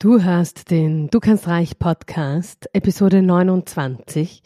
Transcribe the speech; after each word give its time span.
Du 0.00 0.22
hörst 0.22 0.70
den 0.70 1.08
Du 1.10 1.18
kannst 1.18 1.48
reich 1.48 1.76
Podcast, 1.76 2.70
Episode 2.72 3.20
29. 3.20 4.44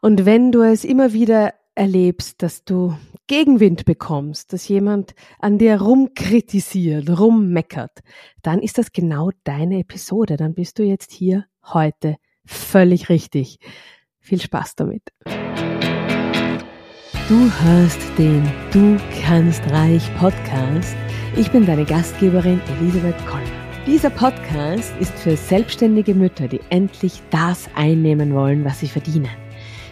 Und 0.00 0.24
wenn 0.24 0.50
du 0.50 0.62
es 0.62 0.82
immer 0.82 1.12
wieder 1.12 1.52
erlebst, 1.74 2.42
dass 2.42 2.64
du 2.64 2.96
Gegenwind 3.26 3.84
bekommst, 3.84 4.54
dass 4.54 4.66
jemand 4.66 5.14
an 5.40 5.58
dir 5.58 5.82
rumkritisiert, 5.82 7.20
rummeckert, 7.20 7.98
dann 8.40 8.60
ist 8.60 8.78
das 8.78 8.90
genau 8.90 9.30
deine 9.44 9.80
Episode. 9.80 10.38
Dann 10.38 10.54
bist 10.54 10.78
du 10.78 10.84
jetzt 10.84 11.12
hier 11.12 11.44
heute 11.66 12.16
völlig 12.46 13.10
richtig. 13.10 13.58
Viel 14.20 14.40
Spaß 14.40 14.74
damit. 14.76 15.02
Du 17.28 17.52
hörst 17.60 18.00
den 18.16 18.42
Du 18.72 18.96
kannst 19.22 19.60
reich 19.70 20.08
Podcast. 20.16 20.96
Ich 21.36 21.50
bin 21.50 21.66
deine 21.66 21.84
Gastgeberin 21.84 22.62
Elisabeth 22.80 23.26
Koller. 23.26 23.57
Dieser 23.88 24.10
Podcast 24.10 24.92
ist 25.00 25.18
für 25.18 25.34
selbstständige 25.34 26.14
Mütter, 26.14 26.46
die 26.46 26.60
endlich 26.68 27.22
das 27.30 27.70
einnehmen 27.74 28.34
wollen, 28.34 28.62
was 28.62 28.80
sie 28.80 28.86
verdienen. 28.86 29.30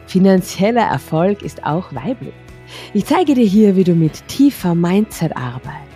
Finanzieller 0.06 0.82
Erfolg 0.82 1.41
ist 1.41 1.64
auch 1.64 1.95
weiblich. 1.95 2.34
Ich 2.92 3.06
zeige 3.06 3.32
dir 3.32 3.46
hier, 3.46 3.74
wie 3.74 3.84
du 3.84 3.95
mit 3.95 4.28
tiefer 4.28 4.74
Mindset-Arbeit, 4.74 5.88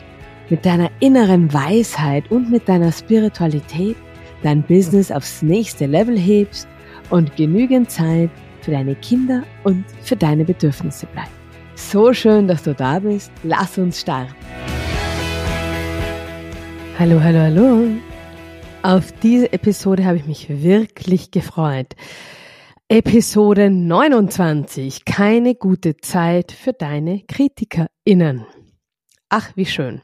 mit 0.49 0.65
deiner 0.65 0.91
inneren 1.01 1.53
Weisheit 1.53 2.31
und 2.31 2.51
mit 2.51 2.67
deiner 2.67 2.91
Spiritualität 2.91 3.97
dein 4.43 4.63
Business 4.63 5.13
aufs 5.13 5.43
nächste 5.43 5.85
Level 5.85 6.19
hebst 6.19 6.67
und 7.11 7.37
genügend 7.37 7.91
Zeit 7.91 8.31
für 8.63 8.71
deine 8.71 8.95
Kinder 8.95 9.43
und 9.63 9.85
für 10.03 10.17
deine 10.17 10.47
Bedürfnisse 10.47 11.05
bleibt. 11.09 11.29
So 11.75 12.15
schön, 12.15 12.49
dass 12.49 12.63
du 12.63 12.75
da 12.75 12.99
bist. 12.99 13.31
Lass 13.43 13.77
uns 13.77 14.01
starten. 14.01 14.35
Hallo, 17.01 17.19
hallo, 17.23 17.39
hallo. 17.39 17.89
Auf 18.83 19.11
diese 19.23 19.55
Episode 19.55 20.05
habe 20.05 20.19
ich 20.19 20.27
mich 20.27 20.51
wirklich 20.51 21.31
gefreut. 21.31 21.97
Episode 22.89 23.71
29. 23.71 25.07
Keine 25.07 25.55
gute 25.55 25.97
Zeit 25.97 26.53
für 26.53 26.75
deine 26.75 27.23
KritikerInnen. 27.23 28.45
Ach, 29.31 29.51
wie 29.57 29.65
schön. 29.65 30.03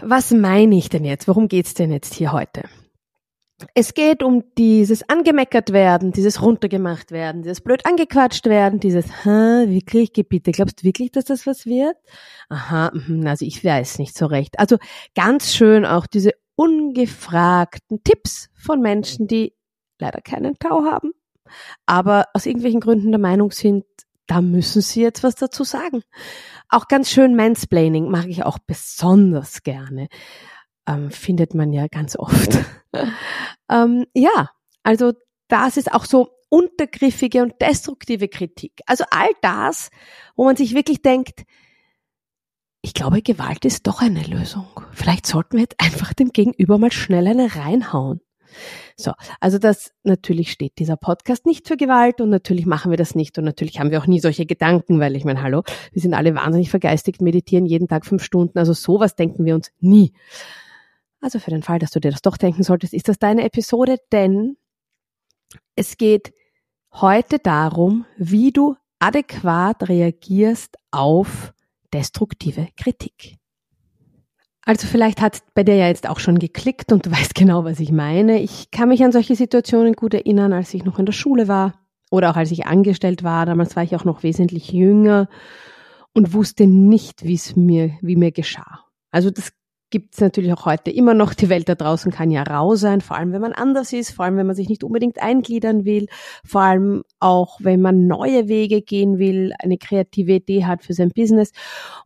Was 0.00 0.30
meine 0.30 0.76
ich 0.76 0.90
denn 0.90 1.04
jetzt? 1.04 1.26
Worum 1.26 1.48
geht's 1.48 1.74
denn 1.74 1.90
jetzt 1.90 2.14
hier 2.14 2.30
heute? 2.30 2.68
Es 3.74 3.94
geht 3.94 4.22
um 4.22 4.44
dieses 4.56 5.08
angemeckert 5.08 5.72
werden, 5.72 6.12
dieses 6.12 6.42
runtergemacht 6.42 7.10
werden, 7.10 7.42
dieses 7.42 7.60
blöd 7.60 7.84
angequatscht 7.86 8.46
werden, 8.46 8.80
dieses, 8.80 9.24
ha, 9.24 9.64
wirklich, 9.66 10.12
bitte, 10.12 10.52
glaubst 10.52 10.80
du 10.80 10.84
wirklich, 10.84 11.12
dass 11.12 11.24
das 11.24 11.46
was 11.46 11.66
wird? 11.66 11.96
Aha, 12.48 12.90
mhm, 12.94 13.26
also 13.26 13.44
ich 13.44 13.64
weiß 13.64 13.98
nicht 13.98 14.16
so 14.16 14.26
recht. 14.26 14.58
Also 14.58 14.78
ganz 15.14 15.54
schön 15.54 15.84
auch 15.84 16.06
diese 16.06 16.32
ungefragten 16.56 18.02
Tipps 18.04 18.48
von 18.54 18.80
Menschen, 18.80 19.26
die 19.26 19.54
leider 19.98 20.20
keinen 20.20 20.58
Tau 20.58 20.84
haben, 20.84 21.12
aber 21.86 22.26
aus 22.34 22.46
irgendwelchen 22.46 22.80
Gründen 22.80 23.10
der 23.10 23.20
Meinung 23.20 23.50
sind, 23.50 23.84
da 24.26 24.40
müssen 24.40 24.80
sie 24.80 25.02
jetzt 25.02 25.22
was 25.22 25.34
dazu 25.34 25.64
sagen. 25.64 26.02
Auch 26.68 26.86
ganz 26.86 27.10
schön 27.10 27.34
Mansplaining 27.34 28.10
mag 28.10 28.26
ich 28.26 28.44
auch 28.44 28.58
besonders 28.58 29.62
gerne 29.62 30.08
ähm, 30.90 31.10
findet 31.10 31.54
man 31.54 31.72
ja 31.72 31.86
ganz 31.88 32.16
oft. 32.16 32.58
ähm, 33.70 34.06
ja, 34.14 34.50
also 34.82 35.12
das 35.48 35.76
ist 35.76 35.92
auch 35.92 36.04
so 36.04 36.30
untergriffige 36.48 37.42
und 37.42 37.54
destruktive 37.60 38.28
Kritik. 38.28 38.80
Also 38.86 39.04
all 39.10 39.30
das, 39.40 39.90
wo 40.36 40.44
man 40.44 40.56
sich 40.56 40.74
wirklich 40.74 41.02
denkt, 41.02 41.44
ich 42.82 42.94
glaube, 42.94 43.22
Gewalt 43.22 43.64
ist 43.64 43.86
doch 43.86 44.00
eine 44.00 44.22
Lösung. 44.22 44.66
Vielleicht 44.92 45.26
sollten 45.26 45.56
wir 45.56 45.60
jetzt 45.60 45.80
einfach 45.80 46.14
dem 46.14 46.30
Gegenüber 46.30 46.78
mal 46.78 46.90
schnell 46.90 47.26
eine 47.28 47.54
reinhauen. 47.54 48.20
So, 48.96 49.12
also 49.38 49.58
das 49.58 49.92
natürlich 50.02 50.50
steht 50.50 50.78
dieser 50.78 50.96
Podcast 50.96 51.46
nicht 51.46 51.68
für 51.68 51.76
Gewalt 51.76 52.20
und 52.20 52.30
natürlich 52.30 52.66
machen 52.66 52.90
wir 52.90 52.98
das 52.98 53.14
nicht 53.14 53.38
und 53.38 53.44
natürlich 53.44 53.78
haben 53.78 53.92
wir 53.92 54.00
auch 54.00 54.08
nie 54.08 54.18
solche 54.18 54.44
Gedanken, 54.44 54.98
weil 54.98 55.14
ich 55.14 55.24
meine, 55.24 55.40
hallo, 55.40 55.62
wir 55.92 56.02
sind 56.02 56.14
alle 56.14 56.34
wahnsinnig 56.34 56.68
vergeistigt, 56.68 57.22
meditieren 57.22 57.64
jeden 57.64 57.86
Tag 57.86 58.04
fünf 58.04 58.24
Stunden, 58.24 58.58
also 58.58 58.72
sowas 58.72 59.14
denken 59.14 59.44
wir 59.44 59.54
uns 59.54 59.70
nie. 59.78 60.14
Also 61.20 61.38
für 61.38 61.50
den 61.50 61.62
Fall, 61.62 61.78
dass 61.78 61.90
du 61.90 62.00
dir 62.00 62.10
das 62.10 62.22
doch 62.22 62.36
denken 62.36 62.62
solltest, 62.62 62.94
ist 62.94 63.08
das 63.08 63.18
deine 63.18 63.44
Episode, 63.44 63.98
denn 64.10 64.56
es 65.76 65.96
geht 65.96 66.32
heute 66.92 67.38
darum, 67.38 68.06
wie 68.16 68.52
du 68.52 68.76
adäquat 68.98 69.88
reagierst 69.88 70.76
auf 70.90 71.52
destruktive 71.92 72.68
Kritik. 72.76 73.36
Also 74.62 74.86
vielleicht 74.86 75.20
hat 75.20 75.42
bei 75.54 75.64
dir 75.64 75.74
ja 75.74 75.88
jetzt 75.88 76.08
auch 76.08 76.20
schon 76.20 76.38
geklickt 76.38 76.92
und 76.92 77.06
du 77.06 77.10
weißt 77.12 77.34
genau, 77.34 77.64
was 77.64 77.80
ich 77.80 77.92
meine. 77.92 78.40
Ich 78.40 78.70
kann 78.70 78.88
mich 78.88 79.02
an 79.02 79.12
solche 79.12 79.36
Situationen 79.36 79.94
gut 79.94 80.14
erinnern, 80.14 80.52
als 80.52 80.72
ich 80.74 80.84
noch 80.84 80.98
in 80.98 81.06
der 81.06 81.12
Schule 81.12 81.48
war 81.48 81.74
oder 82.10 82.30
auch 82.30 82.36
als 82.36 82.50
ich 82.50 82.66
angestellt 82.66 83.22
war. 83.22 83.46
Damals 83.46 83.76
war 83.76 83.82
ich 83.82 83.96
auch 83.96 84.04
noch 84.04 84.22
wesentlich 84.22 84.70
jünger 84.72 85.28
und 86.12 86.32
wusste 86.34 86.66
nicht, 86.66 87.24
wie 87.24 87.34
es 87.34 87.56
mir, 87.56 87.96
wie 88.00 88.16
mir 88.16 88.32
geschah. 88.32 88.84
Also 89.10 89.30
das 89.30 89.52
gibt 89.90 90.14
es 90.14 90.20
natürlich 90.20 90.52
auch 90.52 90.64
heute 90.64 90.90
immer 90.90 91.14
noch. 91.14 91.34
Die 91.34 91.48
Welt 91.48 91.68
da 91.68 91.74
draußen 91.74 92.12
kann 92.12 92.30
ja 92.30 92.42
rau 92.42 92.76
sein, 92.76 93.00
vor 93.00 93.16
allem 93.16 93.32
wenn 93.32 93.40
man 93.40 93.52
anders 93.52 93.92
ist, 93.92 94.12
vor 94.12 94.24
allem 94.24 94.36
wenn 94.36 94.46
man 94.46 94.56
sich 94.56 94.68
nicht 94.68 94.84
unbedingt 94.84 95.20
eingliedern 95.20 95.84
will, 95.84 96.06
vor 96.44 96.62
allem 96.62 97.02
auch 97.18 97.58
wenn 97.60 97.80
man 97.80 98.06
neue 98.06 98.48
Wege 98.48 98.82
gehen 98.82 99.18
will, 99.18 99.52
eine 99.58 99.78
kreative 99.78 100.34
Idee 100.34 100.64
hat 100.64 100.82
für 100.84 100.94
sein 100.94 101.10
Business 101.10 101.52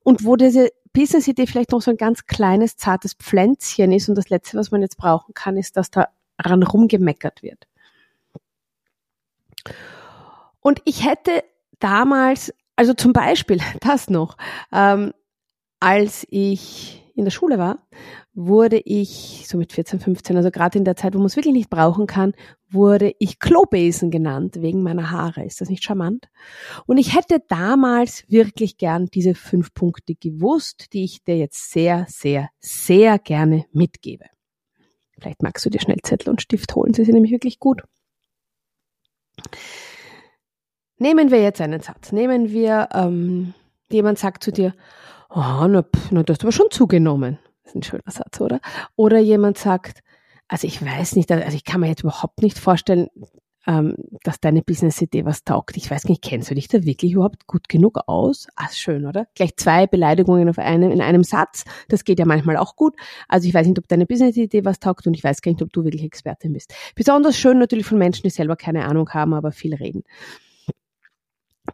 und 0.03 0.25
wo 0.25 0.37
diese 0.37 0.71
Business-Idee 0.93 1.47
vielleicht 1.47 1.73
noch 1.73 1.83
so 1.83 1.91
ein 1.91 1.97
ganz 1.97 2.27
kleines, 2.27 2.77
zartes 2.77 3.15
Pflänzchen 3.15 3.93
ist 3.93 4.09
und 4.09 4.15
das 4.15 4.31
Letzte, 4.31 4.57
was 4.57 4.71
man 4.71 4.81
jetzt 4.81 4.97
brauchen 4.97 5.35
kann, 5.35 5.57
ist, 5.57 5.77
dass 5.77 5.91
da 5.91 6.09
ran 6.39 6.63
rumgemeckert 6.63 7.43
wird. 7.43 7.67
Und 10.61 10.81
ich 10.85 11.05
hätte 11.05 11.45
damals, 11.81 12.55
also 12.77 12.95
zum 12.95 13.13
Beispiel 13.13 13.61
das 13.81 14.09
noch, 14.09 14.37
ähm, 14.73 15.13
als 15.81 16.27
ich 16.31 17.04
in 17.15 17.25
der 17.25 17.31
Schule 17.31 17.59
war, 17.59 17.79
wurde 18.33 18.81
ich, 18.85 19.45
so 19.47 19.57
mit 19.57 19.73
14, 19.73 20.01
15, 20.01 20.37
also 20.37 20.51
gerade 20.51 20.79
in 20.79 20.85
der 20.85 20.97
Zeit, 20.97 21.15
wo 21.15 21.19
man 21.19 21.27
es 21.27 21.37
wirklich 21.37 21.55
nicht 21.55 21.71
brauchen 21.71 22.07
kann, 22.07 22.33
wurde 22.69 23.15
ich 23.19 23.39
Klobesen 23.39 24.11
genannt 24.11 24.57
wegen 24.61 24.83
meiner 24.83 25.11
Haare. 25.11 25.45
Ist 25.45 25.61
das 25.61 25.69
nicht 25.69 25.85
charmant? 25.85 26.29
Und 26.87 26.99
ich 26.99 27.15
hätte 27.15 27.41
damals 27.49 28.25
wirklich 28.29 28.79
gern 28.79 29.07
diese 29.07 29.35
fünf 29.35 29.73
Punkte 29.75 30.15
gewusst, 30.17 30.93
die 30.93 31.05
ich 31.05 31.23
dir 31.23 31.37
jetzt 31.37 31.71
sehr, 31.71 32.07
sehr, 32.09 32.49
sehr 32.59 33.19
gerne 33.19 33.65
mitgebe. 33.73 34.25
Vielleicht 35.19 35.43
magst 35.43 35.65
du 35.65 35.71
dir 35.71 35.81
schnell 35.81 35.99
Zettel 36.03 36.31
und 36.31 36.43
Stift 36.43 36.75
holen, 36.75 36.95
sie 36.95 37.05
sind 37.05 37.15
nämlich 37.15 37.33
wirklich 37.33 37.61
gut. 37.61 37.83
Nehmen 40.99 41.31
wir 41.31 41.43
jetzt 41.43 41.61
einen 41.61 41.81
Satz. 41.81 42.13
Nehmen 42.13 42.51
wir, 42.51 42.89
ähm, 42.93 43.55
jemand 43.89 44.19
sagt 44.19 44.43
zu 44.43 44.53
dir, 44.53 44.75
oh, 45.35 45.67
na, 45.69 45.83
pff, 45.83 46.11
na, 46.11 46.23
das 46.23 46.37
hast 46.37 46.45
aber 46.45 46.53
schon 46.53 46.71
zugenommen. 46.71 47.39
Das 47.63 47.73
ist 47.73 47.77
ein 47.77 47.83
schöner 47.83 48.03
Satz, 48.11 48.41
oder? 48.41 48.61
Oder 48.97 49.19
jemand 49.19 49.59
sagt, 49.59 50.01
also 50.49 50.67
ich 50.67 50.85
weiß 50.85 51.17
nicht, 51.17 51.31
also 51.33 51.57
ich 51.57 51.65
kann 51.65 51.81
mir 51.81 51.89
jetzt 51.89 52.03
überhaupt 52.03 52.43
nicht 52.43 52.59
vorstellen, 52.59 53.09
ähm, 53.67 53.97
dass 54.23 54.41
deine 54.41 54.63
Business-Idee 54.63 55.25
was 55.25 55.43
taugt. 55.43 55.79
Ich 55.79 55.91
weiß 55.91 56.05
nicht, 56.05 56.23
kennst 56.23 56.51
du 56.51 56.55
dich 56.55 56.69
da 56.69 56.85
wirklich 56.85 57.13
überhaupt 57.13 57.47
gut 57.47 57.69
genug 57.69 57.99
aus? 58.07 58.47
Ah, 58.57 58.69
schön, 58.71 59.07
oder? 59.07 59.27
Gleich 59.35 59.57
zwei 59.57 59.87
Beleidigungen 59.87 60.51
auf 60.51 60.59
einem, 60.59 60.91
in 60.91 61.01
einem 61.01 61.25
Satz. 61.25 61.65
Das 61.89 62.05
geht 62.05 62.19
ja 62.19 62.27
manchmal 62.27 62.59
auch 62.59 62.77
gut. 62.77 62.95
Also 63.27 63.49
ich 63.49 63.55
weiß 63.55 63.67
nicht, 63.67 63.79
ob 63.79 63.89
deine 63.89 64.05
Business-Idee 64.05 64.67
was 64.67 64.81
taugt 64.81 65.07
und 65.07 65.15
ich 65.15 65.25
weiß 65.25 65.41
gar 65.41 65.51
nicht, 65.51 65.63
ob 65.63 65.73
du 65.73 65.83
wirklich 65.83 66.05
Expertin 66.05 66.53
bist. 66.53 66.75
Besonders 66.95 67.39
schön 67.39 67.59
natürlich 67.59 67.87
von 67.87 67.99
Menschen, 67.99 68.25
die 68.25 68.31
selber 68.31 68.57
keine 68.57 68.85
Ahnung 68.85 69.09
haben, 69.11 69.33
aber 69.33 69.51
viel 69.51 69.75
reden 69.75 70.05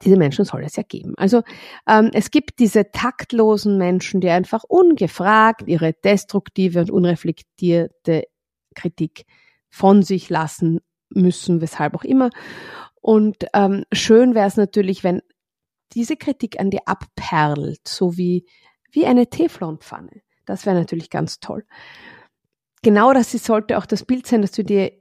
diese 0.02 0.16
Menschen 0.16 0.44
soll 0.44 0.64
es 0.64 0.76
ja 0.76 0.82
geben. 0.82 1.14
Also 1.16 1.42
ähm, 1.86 2.10
es 2.14 2.30
gibt 2.30 2.58
diese 2.58 2.90
taktlosen 2.90 3.76
Menschen, 3.76 4.20
die 4.20 4.30
einfach 4.30 4.64
ungefragt 4.64 5.62
ihre 5.66 5.92
destruktive 5.92 6.80
und 6.80 6.90
unreflektierte 6.90 8.24
Kritik 8.74 9.26
von 9.68 10.02
sich 10.02 10.30
lassen 10.30 10.80
müssen, 11.10 11.60
weshalb 11.60 11.94
auch 11.94 12.04
immer. 12.04 12.30
Und 13.00 13.46
ähm, 13.54 13.84
schön 13.92 14.34
wäre 14.34 14.46
es 14.46 14.56
natürlich, 14.56 15.04
wenn 15.04 15.22
diese 15.92 16.16
Kritik 16.16 16.60
an 16.60 16.70
dir 16.70 16.82
abperlt, 16.86 17.86
so 17.86 18.16
wie, 18.16 18.46
wie 18.90 19.06
eine 19.06 19.28
Teflonpfanne. 19.28 20.22
Das 20.46 20.66
wäre 20.66 20.76
natürlich 20.76 21.10
ganz 21.10 21.40
toll. 21.40 21.64
Genau 22.82 23.12
das 23.12 23.32
sollte 23.32 23.76
auch 23.76 23.86
das 23.86 24.04
Bild 24.04 24.26
sein, 24.26 24.42
das 24.42 24.52
du 24.52 24.64
dir 24.64 24.92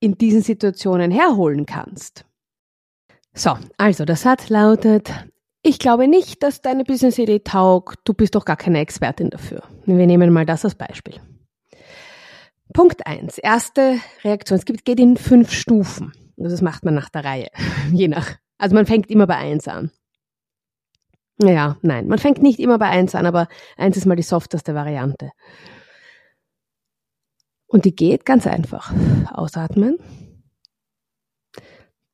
in 0.00 0.16
diesen 0.16 0.42
Situationen 0.42 1.10
herholen 1.10 1.66
kannst. 1.66 2.24
So, 3.38 3.56
also 3.76 4.04
der 4.04 4.16
Satz 4.16 4.48
lautet, 4.48 5.12
ich 5.62 5.78
glaube 5.78 6.08
nicht, 6.08 6.42
dass 6.42 6.60
deine 6.60 6.82
Business-Idee 6.82 7.38
taugt, 7.38 8.00
du 8.02 8.12
bist 8.12 8.34
doch 8.34 8.44
gar 8.44 8.56
keine 8.56 8.80
Expertin 8.80 9.30
dafür. 9.30 9.62
Wir 9.86 10.08
nehmen 10.08 10.32
mal 10.32 10.44
das 10.44 10.64
als 10.64 10.74
Beispiel. 10.74 11.20
Punkt 12.74 13.06
eins, 13.06 13.38
erste 13.38 14.00
Reaktion. 14.24 14.58
Es 14.58 14.64
geht 14.64 14.98
in 14.98 15.16
fünf 15.16 15.52
Stufen. 15.52 16.12
Also 16.36 16.50
das 16.50 16.62
macht 16.62 16.84
man 16.84 16.94
nach 16.94 17.10
der 17.10 17.24
Reihe. 17.24 17.46
Je 17.92 18.08
nach. 18.08 18.34
Also 18.58 18.74
man 18.74 18.86
fängt 18.86 19.08
immer 19.08 19.28
bei 19.28 19.36
eins 19.36 19.68
an. 19.68 19.92
Naja, 21.36 21.76
nein, 21.82 22.08
man 22.08 22.18
fängt 22.18 22.42
nicht 22.42 22.58
immer 22.58 22.78
bei 22.78 22.88
eins 22.88 23.14
an, 23.14 23.24
aber 23.24 23.46
eins 23.76 23.96
ist 23.96 24.06
mal 24.06 24.16
die 24.16 24.22
softeste 24.24 24.74
Variante. 24.74 25.30
Und 27.68 27.84
die 27.84 27.94
geht 27.94 28.26
ganz 28.26 28.48
einfach. 28.48 28.92
Ausatmen. 29.32 29.98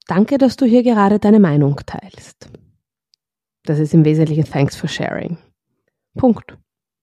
Danke, 0.07 0.39
dass 0.39 0.57
du 0.57 0.67
hier 0.67 0.83
gerade 0.83 1.19
deine 1.19 1.41
Meinung 1.41 1.81
teilst. 1.87 2.51
Das 3.65 3.79
ist 3.79 3.95
im 3.95 4.05
Wesentlichen 4.05 4.45
Thanks 4.45 4.77
for 4.77 4.89
sharing. 4.89 5.39
Punkt. 6.17 6.57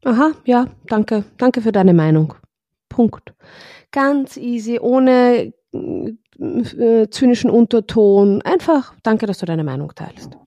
Aha, 0.03 0.31
ja, 0.45 0.67
danke, 0.87 1.23
danke 1.37 1.61
für 1.61 1.71
deine 1.71 1.93
Meinung. 1.93 2.35
Punkt. 2.89 3.33
Ganz 3.91 4.37
easy, 4.37 4.79
ohne 4.79 5.53
äh, 5.73 7.07
zynischen 7.09 7.49
Unterton. 7.49 8.41
Einfach, 8.41 8.93
danke, 9.03 9.25
dass 9.25 9.39
du 9.39 9.45
deine 9.45 9.63
Meinung 9.63 9.93
teilst. 9.95 10.37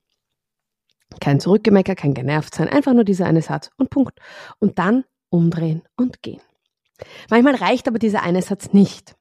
Kein 1.21 1.41
Zurückgemecker, 1.41 1.95
kein 1.95 2.15
genervt 2.15 2.55
sein, 2.55 2.69
einfach 2.69 2.93
nur 2.93 3.05
dieser 3.05 3.27
eine 3.27 3.43
Satz 3.43 3.71
und 3.77 3.91
Punkt. 3.91 4.19
Und 4.59 4.79
dann 4.79 5.05
umdrehen 5.31 5.83
und 5.97 6.23
gehen. 6.23 6.41
Manchmal 7.31 7.57
reicht 7.57 7.89
aber 7.89 7.99
dieser 7.99 8.23
eine 8.23 8.43
Satz 8.43 8.73
nicht. 8.73 9.17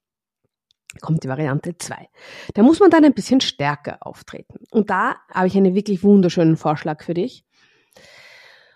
Kommt 1.02 1.24
die 1.24 1.30
Variante 1.30 1.78
2. 1.78 2.10
Da 2.54 2.64
muss 2.64 2.80
man 2.80 2.90
dann 2.90 3.04
ein 3.04 3.14
bisschen 3.14 3.42
stärker 3.42 3.98
auftreten. 4.02 4.60
Und 4.72 4.90
da 4.90 5.16
habe 5.32 5.48
ich 5.48 5.58
einen 5.58 5.76
wirklich 5.76 6.04
wunderschönen 6.04 6.58
Vorschlag 6.58 7.04
für 7.04 7.14
dich. 7.14 7.46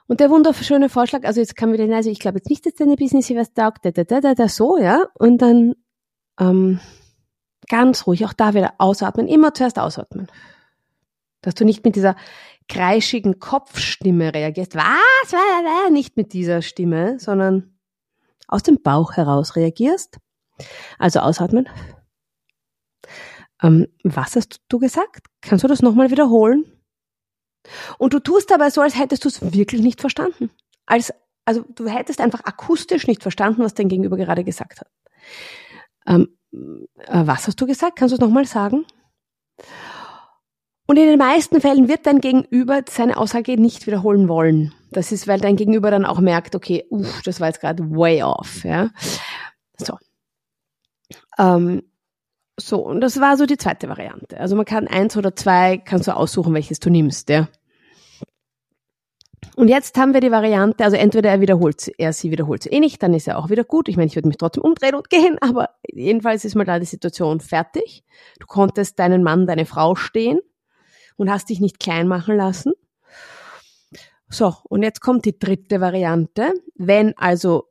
Und 0.07 0.19
der 0.19 0.29
wunderschöne 0.29 0.89
Vorschlag, 0.89 1.23
also 1.25 1.41
jetzt 1.41 1.55
kann 1.55 1.73
wieder, 1.73 1.93
also 1.93 2.09
ich 2.09 2.19
glaube 2.19 2.37
jetzt 2.37 2.49
nicht, 2.49 2.65
dass 2.65 2.75
deine 2.75 2.95
Business 2.95 3.27
hier 3.27 3.37
was 3.37 3.53
taugt, 3.53 3.83
da, 3.83 3.91
da, 3.91 4.03
da, 4.03 4.21
da, 4.21 4.33
da, 4.33 4.47
so, 4.47 4.77
ja. 4.77 5.05
Und 5.15 5.41
dann 5.41 5.75
ähm, 6.39 6.79
ganz 7.67 8.07
ruhig, 8.07 8.25
auch 8.25 8.33
da 8.33 8.53
wieder 8.53 8.75
ausatmen, 8.77 9.27
immer 9.27 9.53
zuerst 9.53 9.79
ausatmen. 9.79 10.27
Dass 11.41 11.55
du 11.55 11.65
nicht 11.65 11.83
mit 11.83 11.95
dieser 11.95 12.15
kreischigen 12.69 13.39
Kopfstimme 13.39 14.33
reagierst. 14.33 14.75
Was? 14.75 15.91
Nicht 15.91 16.17
mit 16.17 16.33
dieser 16.33 16.61
Stimme, 16.61 17.19
sondern 17.19 17.77
aus 18.47 18.63
dem 18.63 18.81
Bauch 18.81 19.13
heraus 19.13 19.55
reagierst. 19.55 20.17
Also 20.97 21.19
ausatmen. 21.19 21.67
Ähm, 23.61 23.87
was 24.03 24.35
hast 24.35 24.61
du 24.69 24.79
gesagt? 24.79 25.27
Kannst 25.41 25.63
du 25.63 25.67
das 25.67 25.81
nochmal 25.81 26.11
wiederholen? 26.11 26.65
Und 27.97 28.13
du 28.13 28.19
tust 28.19 28.51
dabei 28.51 28.69
so, 28.69 28.81
als 28.81 28.97
hättest 28.97 29.25
du 29.25 29.29
es 29.29 29.53
wirklich 29.53 29.81
nicht 29.81 29.99
verstanden. 29.99 30.51
Als, 30.85 31.13
also 31.45 31.65
du 31.75 31.87
hättest 31.87 32.21
einfach 32.21 32.41
akustisch 32.45 33.07
nicht 33.07 33.21
verstanden, 33.21 33.63
was 33.63 33.73
dein 33.73 33.89
Gegenüber 33.89 34.17
gerade 34.17 34.43
gesagt 34.43 34.81
hat. 34.81 34.91
Ähm, 36.05 36.37
äh, 36.51 37.23
was 37.25 37.47
hast 37.47 37.59
du 37.59 37.65
gesagt? 37.65 37.97
Kannst 37.97 38.13
du 38.13 38.15
es 38.15 38.21
nochmal 38.21 38.45
sagen? 38.45 38.85
Und 40.87 40.95
in 40.95 41.07
den 41.07 41.19
meisten 41.19 41.59
Fällen 41.59 41.89
wird 41.89 42.05
dein 42.05 42.21
Gegenüber 42.21 42.81
seine 42.89 43.17
Aussage 43.17 43.59
nicht 43.59 43.87
wiederholen 43.87 44.29
wollen. 44.29 44.73
Das 44.91 45.11
ist, 45.11 45.27
weil 45.27 45.41
dein 45.41 45.57
Gegenüber 45.57 45.91
dann 45.91 46.05
auch 46.05 46.21
merkt, 46.21 46.55
okay, 46.55 46.85
uff, 46.89 47.21
das 47.23 47.41
war 47.41 47.47
jetzt 47.47 47.59
gerade 47.59 47.83
way 47.91 48.23
off. 48.23 48.63
Ja? 48.63 48.91
So. 49.77 49.97
Ähm, 51.37 51.83
so, 52.59 52.79
und 52.79 53.01
das 53.01 53.19
war 53.19 53.37
so 53.37 53.45
die 53.45 53.57
zweite 53.57 53.87
Variante. 53.87 54.39
Also 54.39 54.55
man 54.55 54.65
kann 54.65 54.87
eins 54.87 55.15
oder 55.15 55.35
zwei, 55.35 55.77
kannst 55.77 56.07
du 56.07 56.15
aussuchen, 56.15 56.53
welches 56.53 56.79
du 56.79 56.89
nimmst, 56.89 57.29
ja. 57.29 57.47
Und 59.55 59.67
jetzt 59.67 59.97
haben 59.97 60.13
wir 60.13 60.21
die 60.21 60.31
Variante, 60.31 60.83
also 60.83 60.97
entweder 60.97 61.29
er 61.29 61.41
wiederholt, 61.41 61.91
er 61.97 62.13
sie 62.13 62.31
wiederholt 62.31 62.63
sie 62.63 62.69
eh 62.69 62.79
nicht, 62.79 63.01
dann 63.01 63.13
ist 63.13 63.27
er 63.27 63.37
auch 63.37 63.49
wieder 63.49 63.63
gut. 63.63 63.87
Ich 63.87 63.95
meine, 63.95 64.07
ich 64.07 64.15
würde 64.15 64.27
mich 64.27 64.37
trotzdem 64.37 64.63
umdrehen 64.63 64.95
und 64.95 65.09
gehen, 65.11 65.37
aber 65.41 65.69
jedenfalls 65.87 66.45
ist 66.45 66.55
mal 66.55 66.65
da 66.65 66.79
die 66.79 66.85
Situation 66.85 67.39
fertig. 67.39 68.03
Du 68.39 68.47
konntest 68.47 68.99
deinen 68.99 69.23
Mann, 69.23 69.47
deine 69.47 69.65
Frau 69.65 69.95
stehen 69.95 70.39
und 71.15 71.29
hast 71.29 71.49
dich 71.49 71.59
nicht 71.59 71.79
klein 71.79 72.07
machen 72.07 72.35
lassen. 72.35 72.73
So, 74.29 74.55
und 74.63 74.83
jetzt 74.83 74.99
kommt 74.99 75.25
die 75.25 75.39
dritte 75.39 75.79
Variante. 75.79 76.53
Wenn 76.75 77.17
also, 77.17 77.69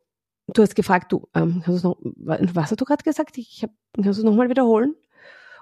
du 0.54 0.62
hast 0.62 0.76
gefragt, 0.76 1.12
du, 1.12 1.28
ähm, 1.34 1.62
kannst 1.64 1.84
du 1.84 1.88
noch, 1.88 1.98
was 2.00 2.70
hast 2.70 2.80
du 2.80 2.84
gerade 2.84 3.02
gesagt? 3.02 3.36
Ich 3.38 3.62
hab, 3.62 3.70
kannst 3.94 4.18
du 4.18 4.22
es 4.22 4.24
nochmal 4.24 4.48
wiederholen? 4.48 4.94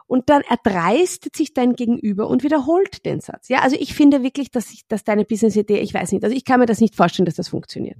Und 0.06 0.28
dann 0.28 0.42
erdreistet 0.42 1.34
sich 1.34 1.54
dein 1.54 1.76
Gegenüber 1.76 2.28
und 2.28 2.44
wiederholt 2.44 3.06
den 3.06 3.20
Satz. 3.20 3.48
Ja, 3.48 3.60
also 3.60 3.76
ich 3.78 3.94
finde 3.94 4.22
wirklich, 4.22 4.50
dass, 4.50 4.70
ich, 4.70 4.86
dass 4.86 5.02
deine 5.02 5.24
Business-Idee, 5.24 5.78
ich 5.78 5.94
weiß 5.94 6.12
nicht, 6.12 6.22
also 6.24 6.36
ich 6.36 6.44
kann 6.44 6.60
mir 6.60 6.66
das 6.66 6.80
nicht 6.80 6.94
vorstellen, 6.94 7.24
dass 7.24 7.36
das 7.36 7.48
funktioniert. 7.48 7.98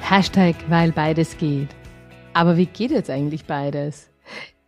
Hashtag, 0.00 0.56
weil 0.68 0.90
beides 0.90 1.38
geht. 1.38 1.68
Aber 2.34 2.56
wie 2.56 2.66
geht 2.66 2.90
jetzt 2.90 3.08
eigentlich 3.08 3.44
beides? 3.44 4.11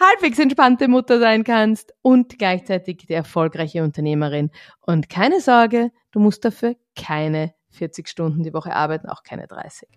halbwegs 0.00 0.38
entspannte 0.38 0.88
Mutter 0.88 1.18
sein 1.18 1.44
kannst 1.44 1.92
und 2.02 2.38
gleichzeitig 2.38 3.06
die 3.08 3.12
erfolgreiche 3.12 3.82
Unternehmerin. 3.82 4.50
Und 4.80 5.08
keine 5.08 5.40
Sorge, 5.40 5.90
du 6.12 6.20
musst 6.20 6.44
dafür 6.44 6.76
keine 6.96 7.54
40 7.70 8.08
Stunden 8.08 8.42
die 8.42 8.54
Woche 8.54 8.74
arbeiten, 8.74 9.08
auch 9.08 9.22
keine 9.22 9.46
30. 9.46 9.88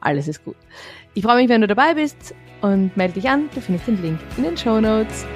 Alles 0.00 0.28
ist 0.28 0.44
gut. 0.44 0.56
Ich 1.14 1.24
freue 1.24 1.36
mich, 1.36 1.48
wenn 1.48 1.60
du 1.60 1.66
dabei 1.66 1.94
bist 1.94 2.34
und 2.60 2.96
melde 2.96 3.14
dich 3.14 3.28
an. 3.28 3.50
Du 3.54 3.60
findest 3.60 3.88
den 3.88 4.00
Link 4.00 4.20
in 4.36 4.44
den 4.44 4.56
Show 4.56 4.80
Notes. 4.80 5.26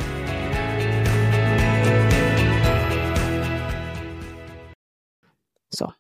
So. 5.70 5.92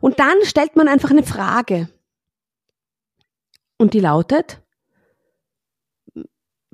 Und 0.00 0.18
dann 0.18 0.36
stellt 0.42 0.74
man 0.76 0.88
einfach 0.88 1.10
eine 1.10 1.22
Frage. 1.22 1.88
Und 3.78 3.94
die 3.94 4.00
lautet, 4.00 4.63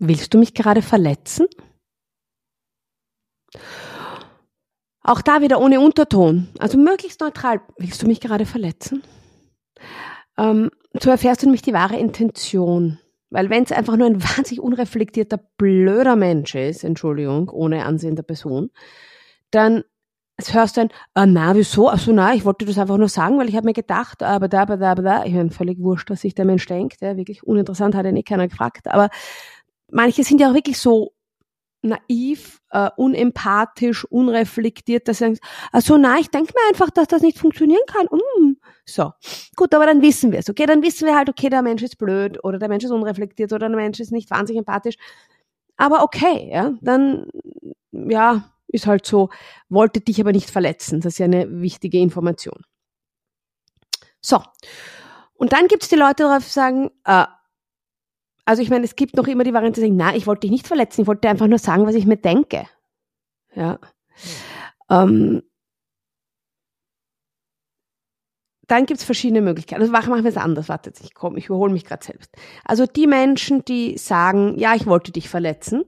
Willst 0.02 0.32
du 0.32 0.38
mich 0.38 0.54
gerade 0.54 0.80
verletzen? 0.80 1.46
Auch 5.02 5.20
da 5.20 5.42
wieder 5.42 5.60
ohne 5.60 5.78
Unterton, 5.80 6.48
also 6.58 6.78
möglichst 6.78 7.20
neutral. 7.20 7.60
Willst 7.76 8.02
du 8.02 8.06
mich 8.06 8.20
gerade 8.20 8.46
verletzen? 8.46 9.02
Ähm, 10.38 10.70
so 10.98 11.10
erfährst 11.10 11.42
du 11.42 11.46
nämlich 11.46 11.62
die 11.62 11.74
wahre 11.74 11.98
Intention. 11.98 12.98
Weil 13.28 13.50
wenn 13.50 13.64
es 13.64 13.72
einfach 13.72 13.96
nur 13.96 14.06
ein 14.06 14.22
wahnsinnig 14.36 14.60
unreflektierter, 14.60 15.38
blöder 15.58 16.16
Mensch 16.16 16.54
ist, 16.54 16.82
Entschuldigung, 16.82 17.50
ohne 17.50 17.84
Ansehen 17.84 18.16
der 18.16 18.22
Person, 18.22 18.70
dann 19.50 19.84
hörst 20.42 20.78
du 20.78 20.82
ein, 20.82 20.88
ah, 21.12 21.26
na, 21.26 21.54
wieso? 21.54 21.90
Ach 21.90 21.98
so, 21.98 22.12
na, 22.12 22.32
ich 22.32 22.46
wollte 22.46 22.64
das 22.64 22.78
einfach 22.78 22.96
nur 22.96 23.10
sagen, 23.10 23.38
weil 23.38 23.50
ich 23.50 23.56
habe 23.56 23.66
mir 23.66 23.74
gedacht, 23.74 24.22
aber 24.22 24.48
da, 24.48 24.62
aber 24.62 24.78
da, 24.78 24.92
aber 24.92 25.02
da. 25.02 25.24
Ich 25.26 25.34
meine, 25.34 25.50
völlig 25.50 25.78
wurscht, 25.78 26.08
was 26.08 26.22
sich 26.22 26.34
der 26.34 26.46
Mensch 26.46 26.64
denkt. 26.64 27.02
Ja, 27.02 27.18
wirklich 27.18 27.42
uninteressant, 27.42 27.94
hat 27.94 28.06
ja 28.06 28.12
nicht 28.12 28.28
keiner 28.28 28.48
gefragt. 28.48 28.88
Aber 28.88 29.10
manche 29.92 30.24
sind 30.24 30.40
ja 30.40 30.50
auch 30.50 30.54
wirklich 30.54 30.78
so 30.78 31.12
naiv, 31.82 32.60
äh, 32.70 32.90
unempathisch, 32.96 34.04
unreflektiert, 34.04 35.08
dass 35.08 35.18
sie 35.18 35.24
sagen, 35.24 35.38
also 35.72 35.96
na, 35.96 36.18
ich 36.18 36.28
denke 36.28 36.52
mir 36.54 36.68
einfach, 36.68 36.90
dass 36.90 37.08
das 37.08 37.22
nicht 37.22 37.38
funktionieren 37.38 37.82
kann. 37.86 38.06
Mm. 38.06 38.56
So, 38.84 39.12
gut, 39.56 39.74
aber 39.74 39.86
dann 39.86 40.02
wissen 40.02 40.32
wir 40.32 40.40
es, 40.40 40.50
okay? 40.50 40.66
Dann 40.66 40.82
wissen 40.82 41.06
wir 41.06 41.16
halt, 41.16 41.28
okay, 41.28 41.48
der 41.48 41.62
Mensch 41.62 41.82
ist 41.82 41.96
blöd 41.96 42.42
oder 42.44 42.58
der 42.58 42.68
Mensch 42.68 42.84
ist 42.84 42.90
unreflektiert 42.90 43.52
oder 43.52 43.68
der 43.68 43.76
Mensch 43.76 44.00
ist 44.00 44.12
nicht 44.12 44.30
wahnsinnig 44.30 44.58
empathisch. 44.58 44.96
Aber 45.76 46.02
okay, 46.02 46.50
ja, 46.52 46.72
dann, 46.82 47.26
ja, 47.92 48.44
ist 48.68 48.86
halt 48.86 49.06
so, 49.06 49.30
wollte 49.68 50.00
dich 50.00 50.20
aber 50.20 50.32
nicht 50.32 50.50
verletzen. 50.50 51.00
Das 51.00 51.14
ist 51.14 51.18
ja 51.18 51.24
eine 51.24 51.60
wichtige 51.62 51.98
Information. 51.98 52.62
So, 54.20 54.42
und 55.34 55.54
dann 55.54 55.68
gibt's 55.68 55.88
die 55.88 55.96
Leute, 55.96 56.16
die 56.16 56.22
darauf 56.24 56.44
sagen, 56.44 56.90
äh, 57.04 57.24
also 58.44 58.62
ich 58.62 58.70
meine, 58.70 58.84
es 58.84 58.96
gibt 58.96 59.16
noch 59.16 59.26
immer 59.26 59.44
die 59.44 59.54
Variante, 59.54 59.80
sagen, 59.80 59.96
na, 59.96 60.14
ich 60.14 60.26
wollte 60.26 60.42
dich 60.42 60.50
nicht 60.50 60.66
verletzen, 60.66 61.02
ich 61.02 61.06
wollte 61.06 61.28
einfach 61.28 61.46
nur 61.46 61.58
sagen, 61.58 61.86
was 61.86 61.94
ich 61.94 62.06
mir 62.06 62.16
denke. 62.16 62.66
Ja. 63.54 63.78
Ähm, 64.88 65.42
dann 68.70 68.86
gibt 68.86 69.00
es 69.00 69.04
verschiedene 69.04 69.40
Möglichkeiten. 69.40 69.80
Also 69.80 69.92
machen 69.92 70.14
wir 70.14 70.24
es 70.24 70.36
anders. 70.36 70.68
Warte, 70.68 70.92
ich 71.02 71.12
komme, 71.12 71.38
ich 71.38 71.46
überhole 71.46 71.72
mich 71.72 71.84
gerade 71.84 72.04
selbst. 72.04 72.30
Also 72.64 72.86
die 72.86 73.08
Menschen, 73.08 73.64
die 73.64 73.98
sagen, 73.98 74.56
ja, 74.58 74.76
ich 74.76 74.86
wollte 74.86 75.10
dich 75.10 75.28
verletzen, 75.28 75.84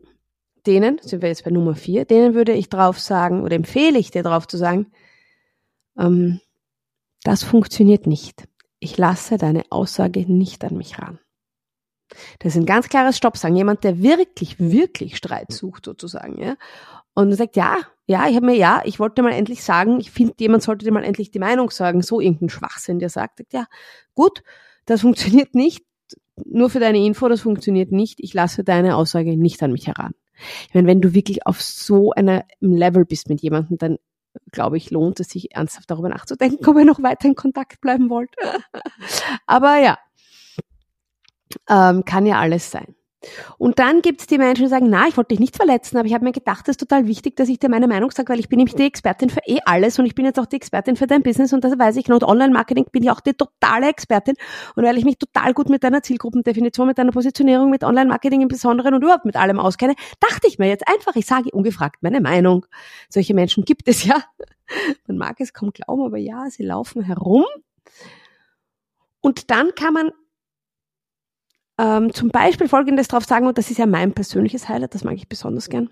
denen, 0.66 0.98
sind 1.00 1.22
wir 1.22 1.28
jetzt 1.28 1.44
bei 1.44 1.50
Nummer 1.52 1.76
vier, 1.76 2.04
denen 2.04 2.34
würde 2.34 2.52
ich 2.52 2.68
drauf 2.68 2.98
sagen 2.98 3.42
oder 3.42 3.54
empfehle 3.54 3.98
ich 3.98 4.10
dir 4.10 4.24
drauf 4.24 4.48
zu 4.48 4.56
sagen, 4.56 4.90
ähm, 5.96 6.40
das 7.22 7.44
funktioniert 7.44 8.08
nicht. 8.08 8.48
Ich 8.80 8.98
lasse 8.98 9.38
deine 9.38 9.62
Aussage 9.70 10.20
nicht 10.20 10.64
an 10.64 10.76
mich 10.76 10.98
ran. 10.98 11.20
Das 12.38 12.54
ist 12.54 12.60
ein 12.60 12.66
ganz 12.66 12.88
klares 12.88 13.16
Stopp 13.16 13.36
sagen. 13.36 13.56
Jemand, 13.56 13.84
der 13.84 14.02
wirklich, 14.02 14.58
wirklich 14.58 15.16
Streit 15.16 15.52
sucht 15.52 15.84
sozusagen, 15.84 16.40
ja. 16.40 16.56
Und 17.14 17.32
sagt, 17.34 17.56
ja, 17.56 17.76
ja, 18.06 18.26
ich 18.28 18.36
habe 18.36 18.46
mir, 18.46 18.56
ja, 18.56 18.82
ich 18.84 18.98
wollte 18.98 19.22
mal 19.22 19.32
endlich 19.32 19.62
sagen, 19.62 20.00
ich 20.00 20.10
finde, 20.10 20.34
jemand 20.38 20.62
sollte 20.62 20.84
dir 20.84 20.92
mal 20.92 21.04
endlich 21.04 21.30
die 21.30 21.38
Meinung 21.38 21.70
sagen, 21.70 22.02
so 22.02 22.20
irgendein 22.20 22.48
Schwachsinn, 22.48 22.98
der 22.98 23.10
sagt, 23.10 23.40
ja, 23.52 23.66
gut, 24.14 24.42
das 24.86 25.02
funktioniert 25.02 25.54
nicht. 25.54 25.84
Nur 26.44 26.70
für 26.70 26.80
deine 26.80 27.04
Info, 27.04 27.28
das 27.28 27.42
funktioniert 27.42 27.92
nicht. 27.92 28.18
Ich 28.20 28.32
lasse 28.32 28.64
deine 28.64 28.96
Aussage 28.96 29.36
nicht 29.36 29.62
an 29.62 29.72
mich 29.72 29.86
heran. 29.86 30.12
Ich 30.68 30.74
meine, 30.74 30.88
wenn 30.88 31.00
du 31.00 31.14
wirklich 31.14 31.46
auf 31.46 31.60
so 31.60 32.12
einem 32.12 32.42
Level 32.60 33.04
bist 33.04 33.28
mit 33.28 33.42
jemandem, 33.42 33.78
dann 33.78 33.98
glaube 34.50 34.76
ich, 34.76 34.90
lohnt 34.90 35.20
es 35.20 35.28
sich 35.28 35.54
ernsthaft 35.54 35.90
darüber 35.90 36.08
nachzudenken, 36.08 36.64
ob 36.66 36.76
ihr 36.76 36.84
noch 36.84 37.02
weiter 37.02 37.28
in 37.28 37.34
Kontakt 37.34 37.80
bleiben 37.80 38.10
wollt. 38.10 38.30
Aber 39.46 39.78
ja, 39.78 39.98
ähm, 41.68 42.04
kann 42.04 42.26
ja 42.26 42.38
alles 42.38 42.70
sein. 42.70 42.94
Und 43.58 43.78
dann 43.78 44.02
gibt 44.02 44.20
es 44.20 44.26
die 44.26 44.38
Menschen, 44.38 44.64
die 44.64 44.68
sagen, 44.68 44.88
na, 44.90 45.06
ich 45.06 45.16
wollte 45.16 45.28
dich 45.28 45.40
nicht 45.40 45.56
verletzen, 45.56 45.96
aber 45.96 46.06
ich 46.06 46.14
habe 46.14 46.24
mir 46.24 46.32
gedacht, 46.32 46.62
es 46.66 46.72
ist 46.72 46.80
total 46.80 47.06
wichtig, 47.06 47.36
dass 47.36 47.48
ich 47.48 47.58
dir 47.58 47.68
meine 47.68 47.86
Meinung 47.86 48.10
sage, 48.10 48.32
weil 48.32 48.40
ich 48.40 48.48
bin 48.48 48.56
nämlich 48.56 48.74
die 48.74 48.84
Expertin 48.84 49.30
für 49.30 49.40
eh 49.46 49.60
alles 49.64 49.98
und 49.98 50.06
ich 50.06 50.14
bin 50.14 50.24
jetzt 50.24 50.38
auch 50.40 50.46
die 50.46 50.56
Expertin 50.56 50.96
für 50.96 51.06
dein 51.06 51.22
Business 51.22 51.52
und 51.52 51.62
das 51.62 51.78
weiß 51.78 51.96
ich. 51.96 52.10
Und 52.10 52.24
Online-Marketing 52.24 52.86
bin 52.90 53.04
ich 53.04 53.10
auch 53.10 53.20
die 53.20 53.34
totale 53.34 53.88
Expertin 53.88 54.34
und 54.74 54.84
weil 54.84 54.98
ich 54.98 55.04
mich 55.04 55.18
total 55.18 55.54
gut 55.54 55.68
mit 55.68 55.84
deiner 55.84 56.02
Zielgruppendefinition, 56.02 56.86
mit 56.86 56.98
deiner 56.98 57.12
Positionierung, 57.12 57.70
mit 57.70 57.84
Online-Marketing 57.84 58.40
im 58.40 58.48
Besonderen 58.48 58.94
und 58.94 59.02
überhaupt 59.02 59.24
mit 59.24 59.36
allem 59.36 59.58
auskenne, 59.60 59.94
dachte 60.18 60.48
ich 60.48 60.58
mir 60.58 60.68
jetzt 60.68 60.86
einfach, 60.88 61.14
ich 61.14 61.26
sage 61.26 61.50
ungefragt 61.52 62.02
meine 62.02 62.20
Meinung. 62.20 62.66
Solche 63.08 63.34
Menschen 63.34 63.64
gibt 63.64 63.88
es 63.88 64.04
ja. 64.04 64.22
Man 65.06 65.18
mag 65.18 65.40
es 65.40 65.52
kaum 65.52 65.70
glauben, 65.70 66.02
aber 66.02 66.18
ja, 66.18 66.50
sie 66.50 66.64
laufen 66.64 67.02
herum. 67.02 67.44
Und 69.20 69.50
dann 69.50 69.74
kann 69.76 69.94
man 69.94 70.10
ähm, 71.78 72.12
zum 72.12 72.28
Beispiel 72.28 72.68
Folgendes 72.68 73.08
drauf 73.08 73.24
sagen, 73.24 73.46
und 73.46 73.58
das 73.58 73.70
ist 73.70 73.78
ja 73.78 73.86
mein 73.86 74.12
persönliches 74.12 74.68
Highlight, 74.68 74.94
das 74.94 75.04
mag 75.04 75.14
ich 75.14 75.28
besonders 75.28 75.68
gern. 75.68 75.90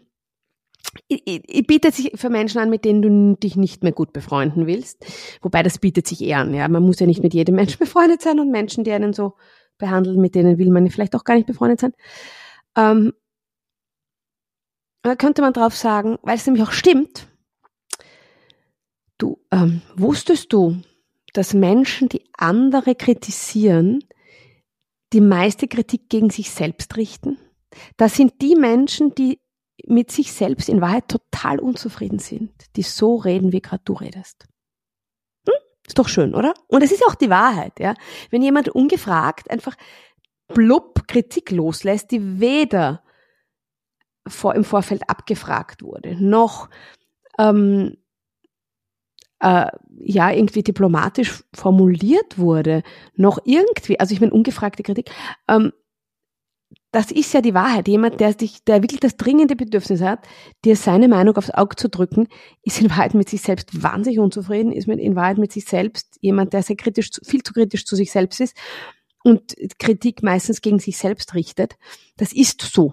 Ich, 1.08 1.22
ich, 1.26 1.42
ich 1.46 1.66
bietet 1.66 1.94
sich 1.94 2.12
für 2.14 2.30
Menschen 2.30 2.60
an, 2.60 2.70
mit 2.70 2.84
denen 2.84 3.02
du 3.02 3.37
dich 3.37 3.56
nicht 3.56 3.82
mehr 3.82 3.92
gut 3.92 4.12
befreunden 4.12 4.66
willst. 4.66 5.04
Wobei 5.42 5.62
das 5.62 5.78
bietet 5.78 6.06
sich 6.06 6.22
eher 6.22 6.38
an. 6.38 6.54
Ja, 6.54 6.68
man 6.68 6.82
muss 6.82 7.00
ja 7.00 7.06
nicht 7.06 7.22
mit 7.22 7.34
jedem 7.34 7.54
Menschen 7.54 7.78
befreundet 7.80 8.22
sein 8.22 8.40
und 8.40 8.50
Menschen, 8.50 8.84
die 8.84 8.92
einen 8.92 9.12
so 9.12 9.34
behandeln, 9.78 10.20
mit 10.20 10.34
denen 10.34 10.58
will 10.58 10.70
man 10.70 10.90
vielleicht 10.90 11.14
auch 11.14 11.25
gar 11.25 11.34
nicht 11.34 11.46
befreundet 11.46 11.80
sein. 11.80 11.92
Ähm, 12.76 13.12
da 15.02 15.16
könnte 15.16 15.42
man 15.42 15.52
drauf 15.52 15.75
sagen, 15.75 16.18
weil 16.22 16.37
es 16.37 16.46
nämlich 16.46 16.62
auch 16.62 16.72
stimmt. 16.72 17.26
Du 19.16 19.38
ähm, 19.50 19.82
wusstest 19.96 20.52
du, 20.52 20.76
dass 21.32 21.54
Menschen, 21.54 22.08
die 22.08 22.25
andere 22.37 22.94
kritisieren, 22.94 24.04
die 25.12 25.21
meiste 25.21 25.69
Kritik 25.69 26.09
gegen 26.09 26.31
sich 26.31 26.50
selbst 26.50 26.97
richten. 26.97 27.38
Das 27.97 28.14
sind 28.14 28.40
die 28.43 28.57
Menschen, 28.57 29.14
die 29.14 29.40
mit 29.87 30.11
sich 30.11 30.33
selbst 30.33 30.69
in 30.69 30.81
Wahrheit 30.81 31.09
total 31.09 31.59
unzufrieden 31.59 32.19
sind, 32.19 32.52
die 32.76 32.83
so 32.83 33.17
reden, 33.17 33.52
wie 33.52 33.62
gerade 33.62 33.83
du 33.85 33.95
redest. 33.95 34.47
Hm? 35.49 35.55
Ist 35.87 35.99
doch 35.99 36.09
schön, 36.09 36.35
oder? 36.35 36.55
Und 36.69 36.83
es 36.83 36.93
ist 36.93 37.05
auch 37.07 37.14
die 37.14 37.31
Wahrheit, 37.31 37.79
ja. 37.81 37.95
Wenn 38.31 38.43
jemand 38.43 38.69
ungefragt 38.69 39.50
einfach 39.50 39.76
blub 40.49 41.07
Kritik 41.07 41.50
loslässt, 41.50 42.11
die 42.11 42.40
weder 42.40 43.02
vor, 44.26 44.55
im 44.55 44.64
Vorfeld 44.64 45.09
abgefragt 45.09 45.83
wurde, 45.83 46.17
noch 46.23 46.69
ähm, 47.38 47.97
äh, 49.40 49.71
ja 50.02 50.30
irgendwie 50.30 50.62
diplomatisch 50.62 51.45
formuliert 51.54 52.38
wurde, 52.38 52.83
noch 53.16 53.38
irgendwie, 53.45 54.00
also 54.00 54.14
ich 54.14 54.21
meine 54.21 54.33
ungefragte 54.33 54.83
Kritik, 54.83 55.11
ähm, 55.49 55.73
das 56.92 57.12
ist 57.12 57.33
ja 57.33 57.40
die 57.40 57.54
Wahrheit. 57.54 57.87
Jemand, 57.87 58.21
der 58.21 58.35
sich, 58.37 58.64
der 58.64 58.83
wirklich 58.83 59.00
das 59.00 59.16
dringende 59.16 59.54
Bedürfnis 59.54 60.00
hat, 60.00 60.26
dir 60.64 60.75
seine 60.75 61.07
Meinung 61.07 61.37
aufs 61.37 61.50
Auge 61.50 61.76
zu 61.76 61.88
drücken, 61.88 62.26
ist 62.62 62.80
in 62.80 62.90
Wahrheit 62.90 63.14
mit 63.14 63.28
sich 63.28 63.42
selbst 63.42 63.83
wahnsinnig 63.83 64.19
unzufrieden, 64.19 64.73
ist 64.73 64.88
in 64.88 65.14
Wahrheit 65.14 65.38
mit 65.38 65.52
sich 65.52 65.64
selbst 65.66 66.19
jemand, 66.21 66.52
der 66.52 66.62
sehr 66.62 66.76
kritisch, 66.76 67.11
viel 67.25 67.42
zu 67.42 67.52
kritisch 67.52 67.85
zu 67.85 67.95
sich 67.95 68.11
selbst 68.11 68.40
ist 68.40 68.57
und 69.23 69.54
Kritik 69.78 70.23
meistens 70.23 70.62
gegen 70.62 70.80
sich 70.80 70.97
selbst 70.99 71.35
richtet. 71.35 71.76
Das 72.16 72.33
ist 72.33 72.61
so. 72.61 72.92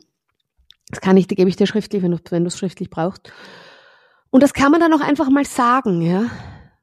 Das 0.90 1.02
kann 1.02 1.18
ich, 1.18 1.28
da 1.28 1.36
gebe 1.36 1.50
ich 1.50 1.56
dir 1.56 1.68
schriftlich, 1.68 2.04
wenn 2.04 2.12
du, 2.12 2.18
wenn 2.30 2.44
du 2.44 2.48
es 2.48 2.58
schriftlich 2.58 2.90
brauchst. 2.90 3.32
Und 4.30 4.44
das 4.44 4.54
kann 4.54 4.72
man 4.72 4.80
dann 4.80 4.94
auch 4.94 5.02
einfach 5.02 5.30
mal 5.30 5.46
sagen, 5.46 6.02
ja. 6.02 6.30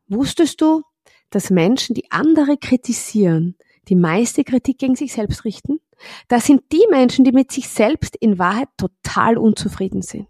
Wusstest 0.08 0.60
du, 0.60 0.82
dass 1.30 1.50
Menschen, 1.50 1.94
die 1.94 2.10
andere 2.10 2.56
kritisieren, 2.56 3.56
die 3.88 3.96
meiste 3.96 4.44
Kritik 4.44 4.78
gegen 4.78 4.96
sich 4.96 5.12
selbst 5.12 5.44
richten? 5.44 5.80
Das 6.28 6.46
sind 6.46 6.72
die 6.72 6.86
Menschen, 6.90 7.24
die 7.24 7.32
mit 7.32 7.52
sich 7.52 7.68
selbst 7.68 8.16
in 8.16 8.38
Wahrheit 8.38 8.68
total 8.76 9.38
unzufrieden 9.38 10.02
sind. 10.02 10.28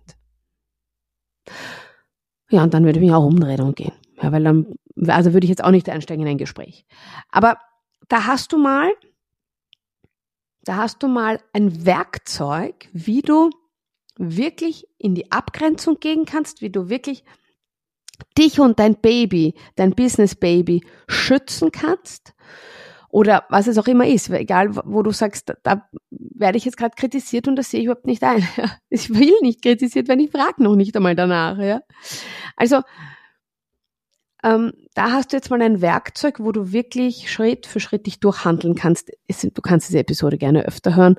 Ja, 2.51 2.63
und 2.63 2.75
dann 2.75 2.85
würde 2.85 2.99
ich 2.99 3.05
mich 3.05 3.15
auch 3.15 3.25
umdrehen 3.25 3.61
und 3.61 3.77
gehen. 3.77 3.95
Ja, 4.23 4.31
weil 4.33 4.45
dann, 4.45 4.77
also 5.09 5.33
würde 5.33 5.45
ich 5.45 5.51
jetzt 5.51 5.65
auch 5.65 5.71
nicht 5.71 5.89
einsteigen 5.89 6.25
in 6.25 6.33
ein 6.33 6.39
Gespräch. 6.39 6.87
Aber 7.31 7.59
da 8.09 8.27
hast 8.27 8.53
du 8.53 8.59
mal, 8.59 8.93
da 10.63 10.77
hast 10.77 11.03
du 11.03 11.09
mal 11.09 11.41
ein 11.53 11.85
Werkzeug, 11.85 12.89
wie 12.93 13.23
du 13.23 13.51
wirklich 14.17 14.87
in 14.99 15.15
die 15.15 15.33
Abgrenzung 15.33 15.99
gehen 15.99 16.25
kannst, 16.25 16.61
wie 16.61 16.71
du 16.71 16.89
wirklich 16.89 17.25
dich 18.37 18.61
und 18.61 18.79
dein 18.79 18.97
Baby, 18.97 19.55
dein 19.77 19.95
Business 19.95 20.35
Baby 20.35 20.85
schützen 21.09 21.71
kannst 21.73 22.35
oder 23.15 23.45
was 23.49 23.69
es 23.69 23.79
auch 23.79 23.87
immer 23.87 24.09
ist, 24.09 24.29
egal 24.31 24.75
wo 24.75 25.05
du 25.05 25.13
sagst, 25.13 25.49
da, 25.49 25.55
da 25.63 25.89
werde 26.11 26.59
ich 26.59 26.65
jetzt 26.65 26.77
gerade 26.77 26.97
kritisiert 26.97 27.47
und 27.47 27.55
das 27.55 27.71
sehe 27.71 27.79
ich 27.79 27.87
überhaupt 27.87 28.07
nicht 28.07 28.25
ein. 28.25 28.43
Ich 28.91 29.09
will 29.15 29.35
nicht 29.41 29.63
kritisiert 29.63 30.09
werden, 30.09 30.19
ich 30.19 30.33
frage 30.33 30.61
noch 30.61 30.75
nicht 30.75 30.97
einmal 30.97 31.15
danach. 31.15 31.59
Ja? 31.59 31.83
Also 32.57 32.81
ähm, 34.43 34.73
da 34.97 35.13
hast 35.13 35.33
du 35.33 35.37
jetzt 35.37 35.49
mal 35.49 35.63
ein 35.63 35.81
Werkzeug, 35.81 36.41
wo 36.41 36.51
du 36.51 36.73
wirklich 36.73 37.31
Schritt 37.31 37.67
für 37.67 37.79
Schritt 37.79 38.07
dich 38.07 38.19
durchhandeln 38.19 38.75
kannst. 38.75 39.13
du 39.29 39.63
kannst 39.63 39.91
diese 39.91 40.01
Episode 40.01 40.37
gerne 40.37 40.67
öfter 40.67 40.97
hören 40.97 41.15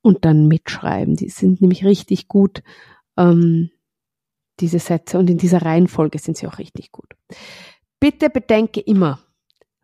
und 0.00 0.24
dann 0.24 0.46
mitschreiben. 0.46 1.16
Die 1.16 1.28
sind 1.28 1.60
nämlich 1.60 1.84
richtig 1.84 2.28
gut, 2.28 2.62
ähm, 3.16 3.71
diese 4.60 4.78
Sätze. 4.78 5.18
Und 5.18 5.30
in 5.30 5.38
dieser 5.38 5.62
Reihenfolge 5.62 6.18
sind 6.18 6.36
sie 6.36 6.46
auch 6.46 6.58
richtig 6.58 6.92
gut. 6.92 7.14
Bitte 8.00 8.30
bedenke 8.30 8.80
immer, 8.80 9.20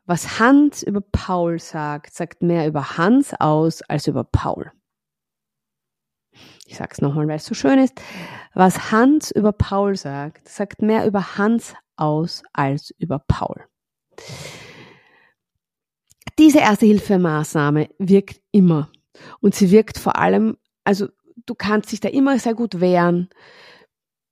was 0.04 0.38
Hans 0.38 0.82
über 0.82 1.00
Paul 1.00 1.58
sagt, 1.58 2.14
sagt 2.14 2.42
mehr 2.42 2.66
über 2.66 2.96
Hans 2.96 3.34
aus 3.38 3.82
als 3.82 4.06
über 4.06 4.24
Paul. 4.24 4.72
Ich 6.66 6.76
sage 6.76 6.90
es 6.92 7.00
nochmal, 7.00 7.28
weil 7.28 7.36
es 7.36 7.44
so 7.44 7.54
schön 7.54 7.78
ist. 7.78 8.00
Was 8.54 8.90
Hans 8.90 9.30
über 9.30 9.52
Paul 9.52 9.96
sagt, 9.96 10.48
sagt 10.48 10.82
mehr 10.82 11.06
über 11.06 11.36
Hans 11.38 11.74
aus 11.96 12.42
als 12.52 12.90
über 12.98 13.18
Paul. 13.18 13.64
Diese 16.38 16.60
Erste-Hilfe-Maßnahme 16.60 17.88
wirkt 17.98 18.40
immer. 18.52 18.90
Und 19.40 19.54
sie 19.54 19.70
wirkt 19.70 19.98
vor 19.98 20.16
allem, 20.16 20.56
also 20.84 21.08
du 21.46 21.54
kannst 21.54 21.90
dich 21.92 22.00
da 22.00 22.08
immer 22.08 22.38
sehr 22.38 22.54
gut 22.54 22.80
wehren. 22.80 23.28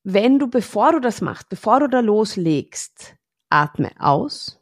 Wenn 0.09 0.39
du, 0.39 0.47
bevor 0.47 0.93
du 0.93 1.01
das 1.01 1.21
machst, 1.21 1.49
bevor 1.49 1.81
du 1.81 1.89
da 1.89 1.99
loslegst, 1.99 3.17
atme 3.51 3.91
aus, 3.99 4.61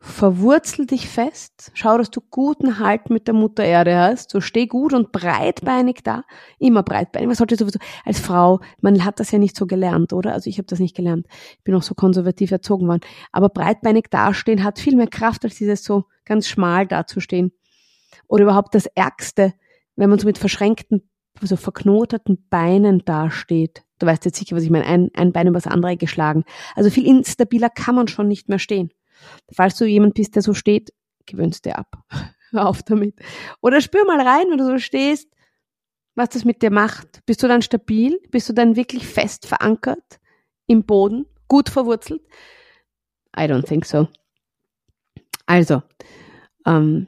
verwurzel 0.00 0.84
dich 0.84 1.08
fest, 1.08 1.70
schau, 1.72 1.96
dass 1.96 2.10
du 2.10 2.20
guten 2.20 2.78
Halt 2.78 3.08
mit 3.08 3.26
der 3.26 3.32
Mutter 3.32 3.64
Erde 3.64 3.96
hast, 3.96 4.30
so 4.30 4.42
steh 4.42 4.66
gut 4.66 4.92
und 4.92 5.10
breitbeinig 5.10 6.00
da, 6.04 6.24
immer 6.58 6.82
breitbeinig. 6.82 7.26
Man 7.26 7.36
sollte 7.36 7.56
sowieso 7.56 7.78
als 8.04 8.20
Frau, 8.20 8.60
man 8.82 9.02
hat 9.02 9.18
das 9.18 9.30
ja 9.30 9.38
nicht 9.38 9.56
so 9.56 9.66
gelernt, 9.66 10.12
oder? 10.12 10.34
Also 10.34 10.50
ich 10.50 10.58
habe 10.58 10.66
das 10.66 10.78
nicht 10.78 10.94
gelernt. 10.94 11.26
Ich 11.56 11.64
bin 11.64 11.74
auch 11.74 11.82
so 11.82 11.94
konservativ 11.94 12.50
erzogen 12.50 12.86
worden. 12.86 13.00
Aber 13.32 13.48
breitbeinig 13.48 14.08
dastehen 14.10 14.62
hat 14.62 14.78
viel 14.78 14.96
mehr 14.96 15.06
Kraft, 15.06 15.42
als 15.46 15.56
dieses 15.56 15.84
so 15.84 16.04
ganz 16.26 16.48
schmal 16.48 16.86
dazustehen. 16.86 17.52
Oder 18.28 18.42
überhaupt 18.42 18.74
das 18.74 18.84
Ärgste, 18.84 19.54
wenn 19.96 20.10
man 20.10 20.18
so 20.18 20.26
mit 20.26 20.36
verschränkten, 20.36 21.08
so 21.40 21.56
verknoteten 21.56 22.46
Beinen 22.50 23.06
dasteht. 23.06 23.84
Du 24.02 24.06
weißt 24.06 24.24
jetzt 24.24 24.36
sicher, 24.36 24.56
was 24.56 24.64
ich 24.64 24.70
meine. 24.70 24.84
Ein, 24.84 25.12
ein 25.14 25.30
Bein 25.30 25.46
über 25.46 25.60
das 25.60 25.68
andere 25.68 25.96
geschlagen. 25.96 26.42
Also 26.74 26.90
viel 26.90 27.06
instabiler 27.06 27.70
kann 27.70 27.94
man 27.94 28.08
schon 28.08 28.26
nicht 28.26 28.48
mehr 28.48 28.58
stehen. 28.58 28.92
Falls 29.52 29.76
du 29.76 29.84
jemand 29.84 30.14
bist, 30.14 30.34
der 30.34 30.42
so 30.42 30.54
steht, 30.54 30.92
gewöhnst 31.24 31.64
dir 31.66 31.78
ab. 31.78 32.02
Hör 32.50 32.66
auf 32.66 32.82
damit. 32.82 33.14
Oder 33.60 33.80
spür 33.80 34.04
mal 34.04 34.20
rein, 34.20 34.46
wenn 34.50 34.58
du 34.58 34.66
so 34.66 34.78
stehst, 34.78 35.28
was 36.16 36.30
das 36.30 36.44
mit 36.44 36.62
dir 36.62 36.72
macht. 36.72 37.24
Bist 37.26 37.44
du 37.44 37.46
dann 37.46 37.62
stabil? 37.62 38.18
Bist 38.32 38.48
du 38.48 38.52
dann 38.52 38.74
wirklich 38.74 39.06
fest 39.06 39.46
verankert 39.46 40.18
im 40.66 40.84
Boden? 40.84 41.26
Gut 41.46 41.68
verwurzelt? 41.68 42.22
I 43.38 43.42
don't 43.42 43.64
think 43.64 43.86
so. 43.86 44.08
Also, 45.46 45.84
ähm, 46.66 47.06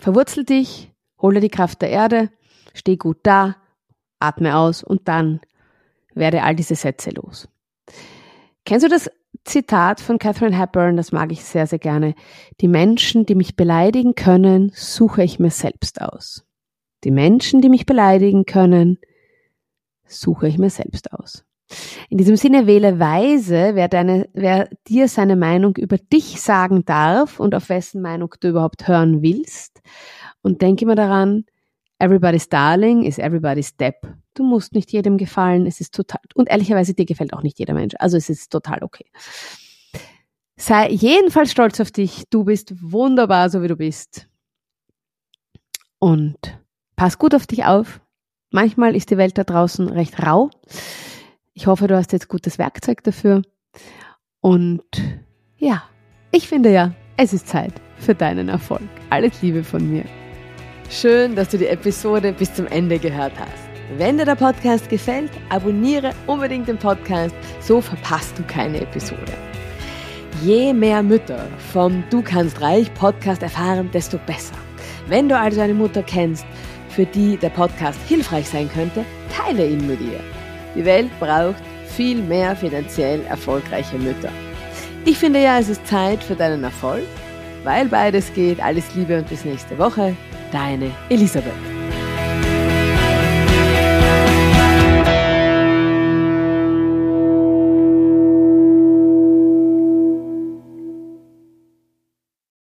Verwurzel 0.00 0.44
dich, 0.44 0.92
hole 1.20 1.38
die 1.38 1.50
Kraft 1.50 1.82
der 1.82 1.90
Erde, 1.90 2.30
steh 2.74 2.96
gut 2.96 3.18
da, 3.22 3.56
atme 4.20 4.56
aus 4.56 4.82
und 4.82 5.08
dann 5.08 5.40
werde 6.14 6.42
all 6.42 6.56
diese 6.56 6.74
Sätze 6.74 7.10
los. 7.10 7.48
Kennst 8.64 8.84
du 8.84 8.90
das 8.90 9.10
Zitat 9.44 10.00
von 10.00 10.18
Catherine 10.18 10.58
Hepburn? 10.58 10.96
Das 10.96 11.12
mag 11.12 11.32
ich 11.32 11.44
sehr, 11.44 11.66
sehr 11.66 11.78
gerne. 11.78 12.14
Die 12.60 12.68
Menschen, 12.68 13.24
die 13.24 13.34
mich 13.34 13.56
beleidigen 13.56 14.14
können, 14.14 14.72
suche 14.74 15.22
ich 15.22 15.38
mir 15.38 15.50
selbst 15.50 16.00
aus. 16.00 16.44
Die 17.04 17.10
Menschen, 17.10 17.60
die 17.60 17.68
mich 17.68 17.86
beleidigen 17.86 18.44
können, 18.44 18.98
suche 20.06 20.48
ich 20.48 20.58
mir 20.58 20.70
selbst 20.70 21.12
aus. 21.12 21.44
In 22.08 22.16
diesem 22.16 22.36
Sinne 22.36 22.66
wähle 22.66 22.98
weise, 22.98 23.74
wer, 23.74 23.88
deine, 23.88 24.28
wer 24.32 24.68
dir 24.88 25.08
seine 25.08 25.36
Meinung 25.36 25.76
über 25.76 25.98
dich 25.98 26.40
sagen 26.40 26.84
darf 26.84 27.38
und 27.38 27.54
auf 27.54 27.68
wessen 27.68 28.00
Meinung 28.00 28.34
du 28.40 28.48
überhaupt 28.48 28.88
hören 28.88 29.22
willst. 29.22 29.82
Und 30.42 30.62
denke 30.62 30.84
immer 30.84 30.94
daran, 30.94 31.44
everybody's 31.98 32.48
darling 32.48 33.04
is 33.04 33.18
everybody's 33.18 33.68
step. 33.68 34.06
Du 34.34 34.44
musst 34.44 34.72
nicht 34.72 34.92
jedem 34.92 35.18
gefallen, 35.18 35.66
es 35.66 35.80
ist 35.80 35.94
total, 35.94 36.20
und 36.34 36.48
ehrlicherweise 36.48 36.94
dir 36.94 37.06
gefällt 37.06 37.32
auch 37.32 37.42
nicht 37.42 37.58
jeder 37.58 37.74
Mensch, 37.74 37.94
also 37.98 38.16
es 38.16 38.28
ist 38.28 38.50
total 38.50 38.82
okay. 38.82 39.06
Sei 40.56 40.88
jedenfalls 40.90 41.52
stolz 41.52 41.80
auf 41.80 41.90
dich, 41.90 42.24
du 42.30 42.44
bist 42.44 42.74
wunderbar, 42.80 43.48
so 43.50 43.62
wie 43.62 43.68
du 43.68 43.76
bist. 43.76 44.28
Und 46.00 46.36
pass 46.96 47.18
gut 47.18 47.34
auf 47.34 47.46
dich 47.46 47.64
auf. 47.64 48.00
Manchmal 48.50 48.96
ist 48.96 49.10
die 49.10 49.18
Welt 49.18 49.38
da 49.38 49.44
draußen 49.44 49.88
recht 49.88 50.24
rau. 50.24 50.50
Ich 51.54 51.66
hoffe, 51.66 51.86
du 51.86 51.96
hast 51.96 52.12
jetzt 52.12 52.28
gutes 52.28 52.58
Werkzeug 52.58 53.02
dafür. 53.02 53.42
Und 54.40 54.84
ja, 55.56 55.82
ich 56.32 56.48
finde 56.48 56.72
ja, 56.72 56.92
es 57.16 57.32
ist 57.32 57.48
Zeit 57.48 57.74
für 57.98 58.14
deinen 58.14 58.48
Erfolg. 58.48 58.88
Alles 59.10 59.42
Liebe 59.42 59.64
von 59.64 59.90
mir. 59.90 60.04
Schön, 60.90 61.36
dass 61.36 61.50
du 61.50 61.58
die 61.58 61.66
Episode 61.66 62.32
bis 62.32 62.54
zum 62.54 62.66
Ende 62.68 62.98
gehört 62.98 63.38
hast. 63.38 63.68
Wenn 63.98 64.16
dir 64.16 64.24
der 64.24 64.36
Podcast 64.36 64.88
gefällt, 64.88 65.30
abonniere 65.50 66.12
unbedingt 66.26 66.66
den 66.66 66.78
Podcast, 66.78 67.34
so 67.60 67.82
verpasst 67.82 68.38
du 68.38 68.42
keine 68.44 68.80
Episode. 68.80 69.34
Je 70.42 70.72
mehr 70.72 71.02
Mütter 71.02 71.46
vom 71.74 72.02
Du 72.08 72.22
kannst 72.22 72.62
reich 72.62 72.92
Podcast 72.94 73.42
erfahren, 73.42 73.90
desto 73.92 74.16
besser. 74.24 74.54
Wenn 75.08 75.28
du 75.28 75.38
also 75.38 75.60
eine 75.60 75.74
Mutter 75.74 76.02
kennst, 76.02 76.46
für 76.88 77.04
die 77.04 77.36
der 77.36 77.50
Podcast 77.50 78.00
hilfreich 78.08 78.48
sein 78.48 78.70
könnte, 78.72 79.04
teile 79.30 79.66
ihn 79.66 79.86
mit 79.86 80.00
ihr. 80.00 80.20
Die 80.74 80.86
Welt 80.86 81.10
braucht 81.20 81.62
viel 81.84 82.22
mehr 82.22 82.56
finanziell 82.56 83.20
erfolgreiche 83.26 83.98
Mütter. 83.98 84.30
Ich 85.04 85.18
finde 85.18 85.42
ja, 85.42 85.58
es 85.58 85.68
ist 85.68 85.86
Zeit 85.86 86.22
für 86.24 86.34
deinen 86.34 86.64
Erfolg, 86.64 87.04
weil 87.62 87.88
beides 87.88 88.32
geht. 88.32 88.58
Alles 88.62 88.94
Liebe 88.94 89.18
und 89.18 89.28
bis 89.28 89.44
nächste 89.44 89.76
Woche. 89.76 90.16
Deine 90.52 90.90
Elisabeth. 91.10 91.77